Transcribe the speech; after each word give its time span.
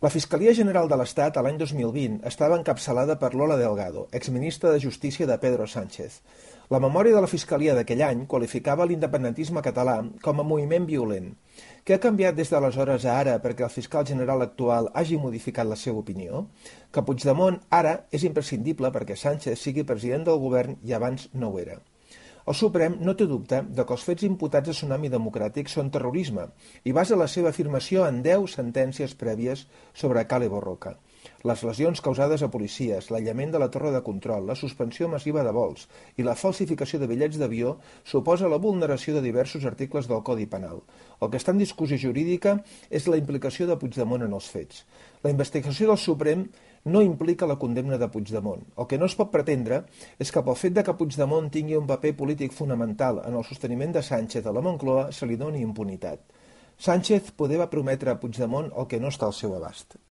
La 0.00 0.08
Fiscalia 0.08 0.54
General 0.56 0.86
de 0.88 0.96
l'Estat 0.96 1.36
a 1.36 1.42
l'any 1.44 1.58
2020 1.60 2.22
estava 2.28 2.56
encapçalada 2.56 3.18
per 3.20 3.28
Lola 3.36 3.58
Delgado, 3.60 4.06
exministra 4.16 4.70
de 4.72 4.78
Justícia 4.80 5.26
de 5.28 5.36
Pedro 5.42 5.66
Sánchez. 5.68 6.22
La 6.72 6.80
memòria 6.80 7.12
de 7.12 7.20
la 7.20 7.28
Fiscalia 7.28 7.74
d'aquell 7.76 8.00
any 8.06 8.22
qualificava 8.24 8.86
l'independentisme 8.88 9.60
català 9.66 9.98
com 10.24 10.40
a 10.40 10.48
moviment 10.54 10.88
violent. 10.88 11.28
Què 11.84 11.98
ha 11.98 12.04
canviat 12.06 12.40
des 12.40 12.48
d'aleshores 12.48 13.04
a 13.04 13.18
ara 13.18 13.36
perquè 13.44 13.68
el 13.68 13.76
fiscal 13.76 14.08
general 14.08 14.40
actual 14.46 14.88
hagi 14.94 15.20
modificat 15.20 15.68
la 15.68 15.76
seva 15.76 16.00
opinió? 16.00 16.46
Que 16.88 17.04
Puigdemont 17.04 17.60
ara 17.68 17.98
és 18.08 18.24
imprescindible 18.24 18.94
perquè 18.96 19.20
Sánchez 19.20 19.60
sigui 19.60 19.84
president 19.84 20.24
del 20.30 20.40
govern 20.40 20.80
i 20.80 20.96
abans 20.96 21.28
no 21.34 21.52
ho 21.52 21.60
era. 21.60 21.76
El 22.50 22.56
Suprem 22.58 22.96
no 23.06 23.12
té 23.18 23.26
dubte 23.30 23.58
de 23.78 23.82
que 23.86 23.94
els 23.94 24.04
fets 24.06 24.24
imputats 24.26 24.72
a 24.72 24.72
Tsunami 24.74 25.10
Democràtic 25.12 25.68
són 25.70 25.90
terrorisme 25.94 26.48
i 26.82 26.94
basa 26.96 27.18
la 27.20 27.28
seva 27.30 27.52
afirmació 27.54 28.06
en 28.10 28.18
10 28.24 28.56
sentències 28.58 29.14
prèvies 29.20 29.62
sobre 30.02 30.24
Cale 30.32 30.48
Borroca. 30.50 30.96
Les 31.48 31.62
lesions 31.64 32.02
causades 32.04 32.42
a 32.44 32.50
policies, 32.52 33.06
l'aïllament 33.08 33.52
de 33.54 33.60
la 33.62 33.70
torre 33.72 33.90
de 33.94 34.02
control, 34.04 34.44
la 34.44 34.56
suspensió 34.58 35.06
massiva 35.08 35.40
de 35.46 35.52
vols 35.56 35.86
i 36.20 36.26
la 36.26 36.34
falsificació 36.36 36.98
de 37.00 37.06
bitllets 37.08 37.38
d'avió 37.40 37.78
suposa 38.04 38.50
la 38.52 38.58
vulneració 38.60 39.14
de 39.14 39.22
diversos 39.24 39.64
articles 39.64 40.08
del 40.10 40.20
Codi 40.26 40.44
Penal. 40.44 40.82
El 41.20 41.30
que 41.30 41.40
està 41.40 41.54
en 41.54 41.62
discussió 41.62 41.96
jurídica 42.02 42.58
és 42.90 43.08
la 43.08 43.16
implicació 43.16 43.68
de 43.70 43.78
Puigdemont 43.80 44.26
en 44.26 44.36
els 44.36 44.50
fets. 44.52 44.84
La 45.24 45.32
investigació 45.32 45.88
del 45.88 46.02
Suprem 46.02 46.44
no 46.84 47.00
implica 47.04 47.48
la 47.48 47.56
condemna 47.60 47.96
de 47.96 48.08
Puigdemont. 48.08 48.66
El 48.76 48.88
que 48.90 48.98
no 49.00 49.08
es 49.08 49.16
pot 49.16 49.32
pretendre 49.32 49.82
és 50.18 50.32
que 50.32 50.44
pel 50.44 50.60
fet 50.60 50.76
de 50.76 50.84
que 50.84 50.96
Puigdemont 50.96 51.48
tingui 51.52 51.76
un 51.80 51.88
paper 51.88 52.14
polític 52.20 52.56
fonamental 52.56 53.22
en 53.24 53.36
el 53.36 53.48
sosteniment 53.48 53.96
de 53.96 54.04
Sánchez 54.04 54.44
a 54.44 54.54
la 54.56 54.64
Moncloa 54.64 55.08
se 55.12 55.28
li 55.28 55.40
doni 55.40 55.64
impunitat. 55.64 56.20
Sánchez 56.80 57.34
poder 57.36 57.60
va 57.60 57.72
prometre 57.72 58.12
a 58.12 58.20
Puigdemont 58.20 58.72
el 58.72 58.88
que 58.88 59.00
no 59.00 59.12
està 59.12 59.28
al 59.28 59.36
seu 59.36 59.56
abast. 59.56 60.00